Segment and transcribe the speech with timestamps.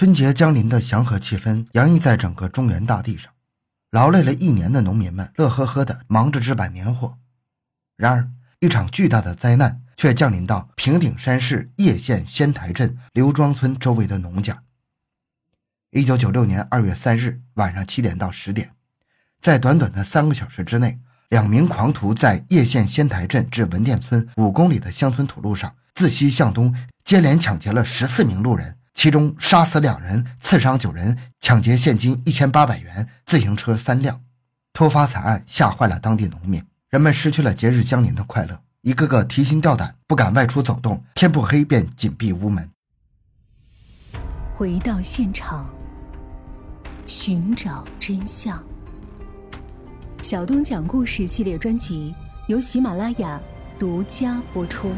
[0.00, 3.30] 春节将临的祥和气氛洋溢在整个中原大地上，
[3.90, 7.18] 劳累了一年的农民们乐呵呵地忙着置办年货。
[7.98, 14.62] 然而，一场巨大的灾难却降临到平顶山市叶县仙台镇刘庄村周围的农家。
[15.90, 18.70] 一九九六年二月三日晚上七点到十点，
[19.42, 20.98] 在短短的三个小时之内，
[21.28, 26.74] 两名狂徒在叶县仙台镇至文店村五公里的乡村土路上，自西向东
[27.04, 28.78] 接连抢劫了十四名路人。
[28.94, 34.20] 其中杀死两人，刺伤九人，抢劫现金一千八百元，自行车三辆。
[34.72, 41.02] 突发惨案吓坏了当地农民，人们失去了节日将临的快乐，一个个提心吊胆，不敢外出走动。
[41.14, 42.68] 天不黑便紧闭屋门。
[44.54, 45.68] 回到现场，
[47.06, 48.62] 寻找真相。
[50.22, 52.14] 小东讲故事系列专辑
[52.46, 53.40] 由喜马拉雅
[53.78, 54.92] 独家播出。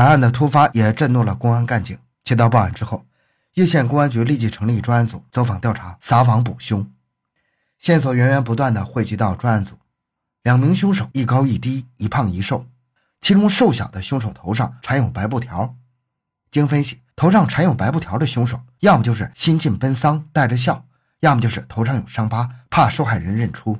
[0.00, 1.98] 惨案的突发也震怒了公安干警。
[2.24, 3.04] 接到报案之后，
[3.52, 6.90] 叶县公安局立即成立专案组走访调查，撒网捕凶。
[7.78, 9.78] 线索源源不断的汇集到专案组。
[10.42, 12.64] 两名凶手一高一低，一胖一瘦，
[13.20, 15.76] 其中瘦小的凶手头上缠有白布条。
[16.50, 20.86] 经分析，头上缠有白布条的凶手，要么就是新晋奔丧带着笑，
[21.20, 23.78] 要么就是头上有伤疤，怕受害人认出。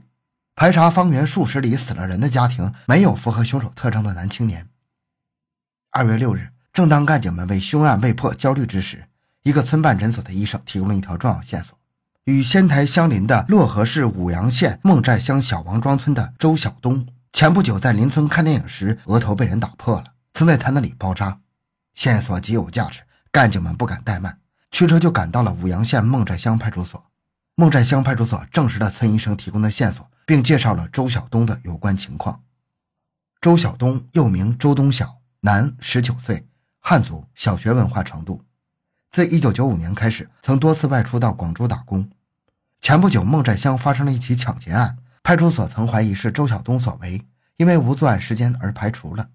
[0.54, 4.68] 排查方圆数十里死了人的家庭，没有符合凶手特征的男青年。
[5.92, 9.08] 二月六日，正当干警们为凶案未破焦虑之时，
[9.42, 11.76] 一个村办诊所的医生提供了一条重要线索：
[12.26, 21.40] 与仙台相邻的漯河市五阳县孟寨乡小王庄村的周晓东，前不久在邻村看电影时额头被人打破了，曾在他那里包扎。
[21.94, 23.00] 线索极有价值，
[23.32, 24.38] 干警们不敢怠慢，
[24.70, 27.04] 驱车就赶到了五阳县孟寨乡派出所。
[27.56, 32.42] 孟寨乡派出所证实了村医生提供的线索，并介绍了周晓东的有关情况。
[33.40, 35.19] 周晓东又名周东晓。
[35.42, 36.46] 男，十九岁，
[36.80, 38.44] 汉族，小学文化程度。
[39.10, 42.10] 自一九九五年开始，曾多次外出到广州打工。
[42.82, 49.30] 前不久，孟寨乡发生了一起抢劫案，派出所曾怀疑是周晓东所为，因为无作案时间而排除了。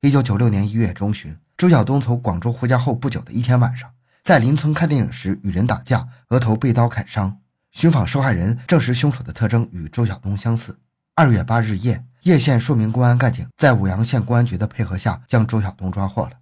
[0.00, 3.88] 一九九六年一月中旬，周晓东从广州回家后不久的一天晚上，
[4.24, 7.38] 在邻村看电影时与人打架，额头被刀砍伤。
[7.70, 10.76] 寻访受害人证实，凶手的特征与周晓东相似。
[11.14, 12.04] 二月八日夜。
[12.26, 16.32] 叶县数名公安干警在武阳县公安局的配合下，将周晓东抓获了。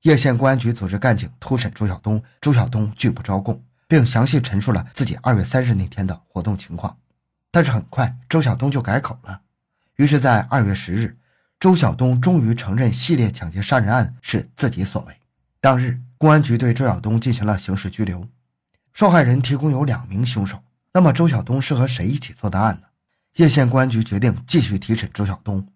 [0.00, 6.96] 叶县公安局组织干警突审周晓东，周晓东拒不招供，并详细陈述了自己二月三日那天的活动情况。
[7.50, 9.42] 但是很快，周晓东就改口了。
[9.96, 11.18] 于是，在二月十日，
[11.58, 15.14] 周晓东终于承认系列抢劫杀人案是自己所为。
[15.60, 18.26] 当日，公安局对周晓东进行了刑事拘留。
[18.94, 20.62] 受害人提供有两名凶手，
[20.94, 22.86] 那么周晓东是和谁一起做的案呢？
[23.36, 25.66] 叶县公安局决定继续提审周晓东。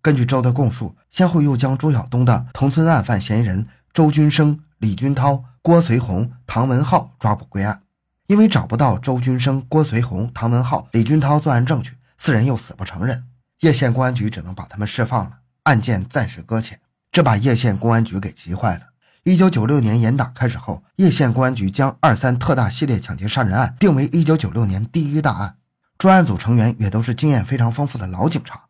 [0.00, 7.82] 根据周的供述，先后又将周晓东的同村案犯嫌疑人周军生、李军涛、郭随红、唐文浩抓捕归案。
[8.26, 13.24] 因为找不到周军生、郭随红、唐文浩、李军涛作案证据，四人又死不承认，
[13.60, 16.80] 叶县公安局只能把他们释放了，案件暂时搁浅。
[17.12, 18.80] 这把叶县公安局给急坏了。
[19.24, 25.56] 一九九六年严打开始后，叶县公安局将二三特大系列抢劫杀人案定为一九九六年第一大案。
[25.98, 28.64] 专案组成员也都是经验非常丰富的老警察。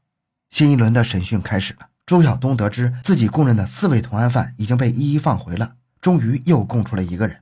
[0.51, 1.89] 新一轮的审讯开始了。
[2.07, 7.41] 周晓东得知自己供认的四位同案犯已经被一一放回了，终于又供出了一个人。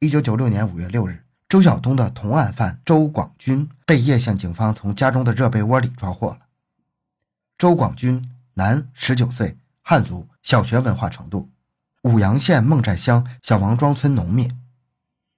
[0.00, 6.40] 一九九六年五月六日，周晓东的同案犯周广军被叶县警方从家中的热被窝里抓获了。
[7.56, 11.48] 周广军，男，十九岁，汉族，小学文化程度，
[12.02, 14.50] 舞阳县孟寨乡小王庄村农民。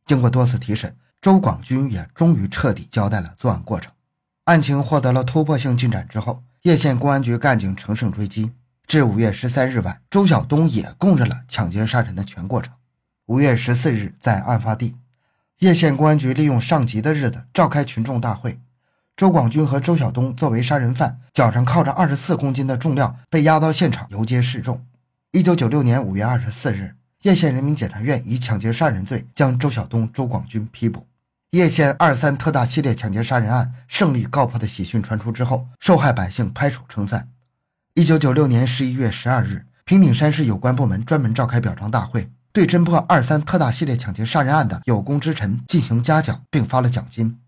[0.06, 0.96] 经过多次提审。
[1.20, 3.92] 周广军也终于彻底交代了作案过程，
[4.44, 8.52] 案情获得了突破性进展之后，叶县公安局干警乘胜追击，
[8.86, 12.72] 至五月十三日晚，周晓东也供认了抢劫杀人的全过程。
[13.24, 14.96] 五月十四日，在案发地，
[15.58, 18.60] 叶县公安局利用上级的日子召开群众大会，
[19.16, 24.86] 周广军和周晓东作为杀人犯，脚上靠着二十四公斤的重量，被押到现场游街示众。
[25.32, 26.94] 一九九六年五月二十四日，
[27.26, 31.08] 叶县人民检察院以抢劫杀人罪将周晓东、周广军批捕。
[31.50, 37.28] 叶县二三特大系列抢劫杀人案胜利告破的喜讯传出之后，受害百姓拍手称赞。
[37.94, 47.40] 一九九六年十一月十二日，平顶山市有关部门专门召开表彰大会，对侦破二三特大系列抢劫杀人案的有功之臣进行嘉奖，并发了奖金。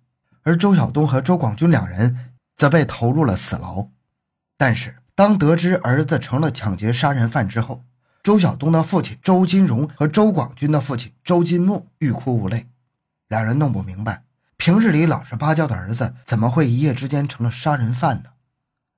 [0.43, 3.87] 而周晓东和周广军两人则被投入了死牢。
[4.57, 7.85] 但是，当得知儿子成了抢劫杀人犯之后，
[8.29, 12.67] 周晓东的父亲周金荣和周广军的父亲周金木欲哭无泪。
[13.29, 14.23] 两人弄不明白，
[14.59, 18.25] 平日里老实巴交的儿子怎么会一夜之间成了杀人犯呢？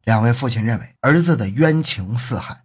[0.03, 2.65] 两位父亲认为儿子的冤情似海。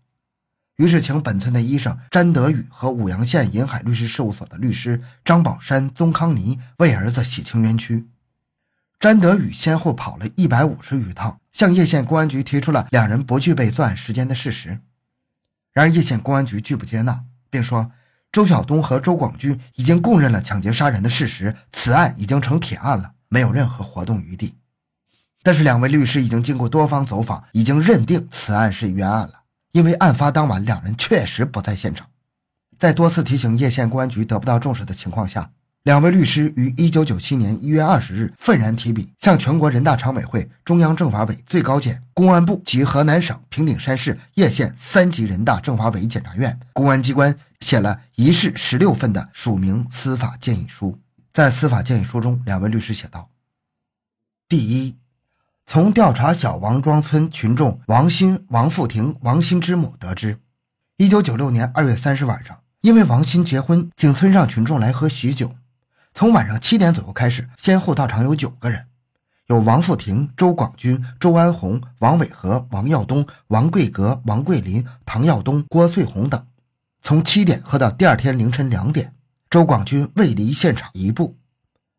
[0.77, 8.07] 于是请本村的医生詹德宇和武阳县银海律师事务所的律师张宝山、宗康尼为儿子洗清冤屈。
[8.99, 14.79] 詹德宇先后跑了一百五十余趟，向叶县公安局提出了两人不具备作案时间的事实。
[15.75, 17.91] 然而叶县公安局拒不接纳，并说
[18.31, 24.55] 周晓东和周广军已经供认了抢劫杀人的事实，此案已经成铁案了，没有任何活动余地。
[25.43, 29.41] 但是两位律师已经经过多方走访，已经认定此案是冤案了，
[29.73, 32.07] 因为案发当晚两人确实不在现场。
[32.79, 35.51] 在多次提醒叶县公安局得不到重视的情况下。
[35.85, 50.97] 两位律师于一九九七年一月二十日愤然提笔，向全国人大常委会、中央政法委、最高检、公安部及河南省平顶山市叶县三级人大政法委检察院公安机关写了一式十六份的署名司法建议书。
[51.31, 53.29] 在司法建议书中，两位律师写道：
[54.49, 54.95] 第一，
[55.67, 60.39] 从调查小王庄村群众王鑫、王富庭、王鑫之母得知，
[60.97, 65.51] 一九九六年二月三十晚上，因为王鑫结婚，请村上群众来喝喜酒。
[66.17, 68.85] 从晚上七点左右开始，先后到场有九个人，
[69.47, 76.41] 有王富庭、周广军、周安红、王伟和、王耀东、王贵阁、王桂林、唐耀东、郭穗红等。
[77.01, 79.13] 从七点喝到第二天凌晨两点，
[79.49, 81.35] 周广军未离现场一步。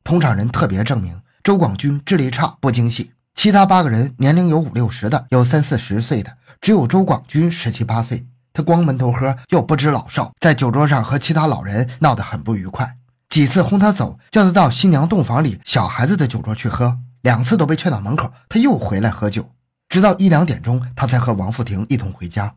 [0.02, 3.12] 同场人特别证明，周广军智力差，不精细。
[3.34, 8.26] 其他八个人年龄有五六十的，有三四十岁的，只有周广军十七八岁。
[8.54, 12.96] 他光闷头喝，又不知老少，在酒桌上和其他老人闹得很不愉快。
[13.28, 19.52] 几次轰他走，叫他到新娘洞房里小孩子的酒桌去喝，两次都被劝到门口，他又回来喝酒，
[19.88, 22.55] 直到一两点钟，他才和王富婷一同回家。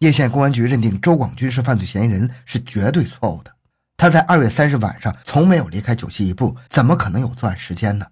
[0.00, 3.50] 叶县公安局认定周广军是犯罪嫌疑人是绝对错误的。
[3.96, 8.06] 他在二月三日晚上从没有离开酒席一步，怎么可能有作案时间呢？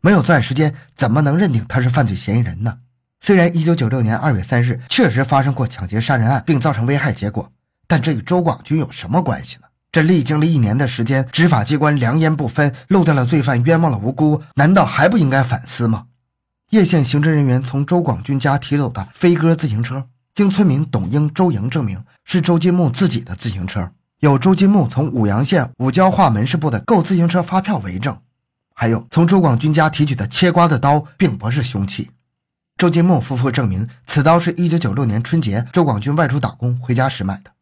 [0.00, 2.78] 没有作案时间，怎么能认定他是犯罪嫌疑人呢？
[3.20, 7.52] 虽然一九九六年二月三日确实发生过抢劫杀人案，并造成危害结果，
[7.88, 9.65] 但这与周广军有什么关系呢？
[9.96, 16.04] 这历经了一年的时间，执法机关良莺不分，漏掉了罪犯，冤枉了无辜，难道还不应该反思吗？
[16.68, 20.04] 叶县刑侦人员从周广军家提走的飞鸽自行车，
[20.34, 23.90] 经村民董英、周莹证明是周金木自己的自行车，
[24.20, 28.14] 有周金木从五阳县五交化门市部的购自行车发票为证。
[28.74, 32.10] 还有从周广军家提取的切瓜的刀，并不是凶器。
[32.76, 37.55] 周金木夫妇证明，此刀是一九九六年春节周广军外出打工回家时买的。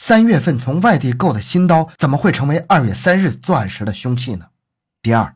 [0.00, 4.46] 三月份从外地购的新刀，怎么会成为二月三日作案时的凶器呢？
[5.02, 5.34] 第二，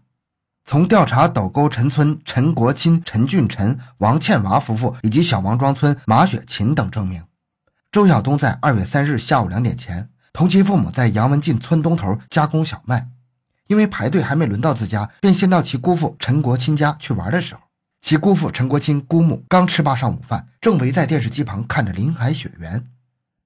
[0.65, 7.25] 从调查斗沟陈村陈国钦、陈俊臣、王倩娃夫妇以及小王庄村马雪琴等证明，
[7.91, 13.09] 周晓东在二月三日下午两点前，同其父母在杨文进村东头加工小麦，
[13.67, 17.63] 因为排队还没轮到自家，便先到其姑父陈国钦家去玩的时候，
[18.01, 22.87] 其姑父陈国钦姑母刚吃罢上午饭，正围在电视机旁看着林海雪原。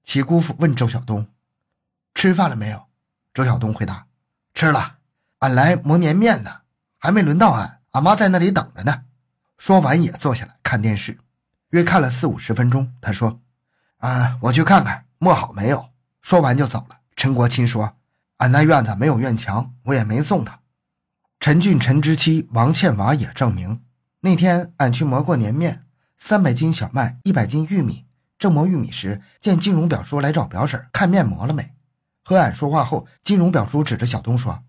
[0.07, 1.27] 其姑父问周晓东
[2.15, 2.87] ：“吃饭了没有？”
[3.35, 4.07] 周晓东回答
[4.55, 4.99] ：“吃了，
[5.41, 6.61] 俺来磨年面呢，
[6.97, 9.03] 还没轮到俺，俺妈在那里等着呢。”
[9.59, 11.19] 说完也坐下来看电视，
[11.71, 12.95] 约看了四五十分钟。
[13.01, 13.41] 他说
[13.99, 15.91] ：“啊，我去看看磨好没有。”
[16.23, 17.01] 说完就走了。
[17.17, 17.97] 陈国清说
[18.39, 20.61] ：“俺那院子没有院墙，我也没送他。”
[21.41, 23.83] 陈俊陈之妻王倩娃也证明，
[24.21, 25.85] 那天俺去磨过年面，
[26.17, 28.06] 三百斤小麦，一百斤玉米。
[28.39, 31.75] 正磨玉米时，见金荣表叔来找表婶看面磨了没。
[32.25, 34.65] 和俺说话后，金荣表叔指着小东说：“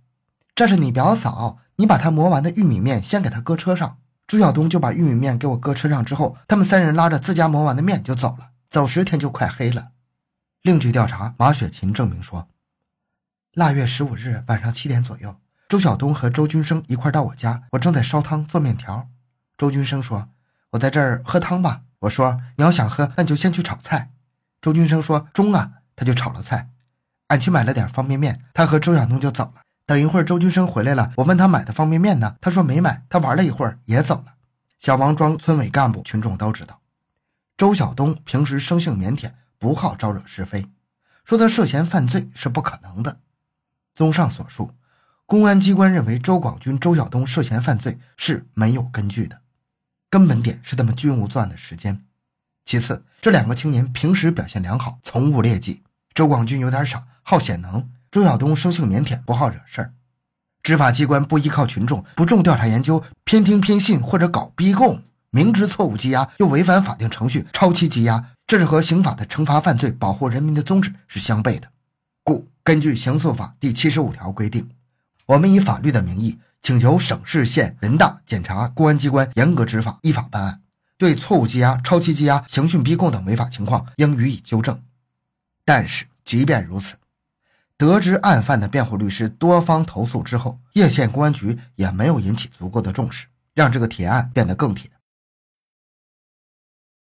[0.55, 3.97] 这是你表嫂，你把她磨完的玉米面先给她搁车上。”
[4.27, 8.49] 朱晓东就把玉米面给我搁车上之后，他们三人拉着自家磨完的面就走了。
[8.69, 9.91] 走时天就快黑了。
[10.61, 12.49] 另据调查，马雪琴证明说，
[13.53, 15.37] 腊月十五日晚上七点左右，
[15.69, 19.07] 周晓东和周军生一块到我家，我正在烧汤做面条。
[19.57, 20.29] 周军生说
[20.71, 24.11] ：“我在这儿喝汤吧。”我说：“你要想喝，那就先去炒菜。”
[24.61, 26.69] 周军生说：“中啊！”他就炒了菜。
[27.27, 29.61] 俺去买了点方便面，他和周晓东就走了。
[29.85, 32.35] 等一会儿，周军生回来了，我问他买的方便面呢？
[32.39, 33.03] 他说没买。
[33.09, 34.35] 他玩了一会儿也走了。
[34.79, 36.81] 小王庄村委干部群众都知道，
[37.57, 40.69] 周晓东平时生性腼腆，不好招惹是非，
[41.25, 43.19] 说他涉嫌犯罪是不可能的。
[43.95, 44.71] 综上所述，
[45.25, 49.41] 公安机关认为周广军、周晓东涉嫌犯罪是没有根据的。
[50.09, 52.03] 根本点是他们均无作案的时间。
[52.65, 55.83] 其次，这两个青年平时表现良好，从无劣迹。
[56.13, 59.93] 周广军有点傻，好显能；周晓东生性腼腆，不好惹事儿。
[60.63, 71.69] 执法机关不依靠群众，不重调查研究，偏听偏信或者搞逼供，明知错误羁押又违反法定程序，超期羁押，这是和刑法的惩罚犯罪、保护人民的宗旨是相悖的。
[72.23, 74.69] 故根据刑诉法第七十五条规定，
[75.27, 76.37] 我们以法律的名义。
[76.67, 80.61] 请求省市县人大、检察、公安机关严格执法、依法办案，
[80.97, 84.83] 对错误羁押、超期羁押、刑讯逼供等违法情况应予以纠正。
[85.63, 86.95] 但是，即便如此，
[87.77, 94.91] 得知案犯的辩护律师多方投诉之后，叶县公安局也没有引起足够的重视，让这个铁案变得更铁。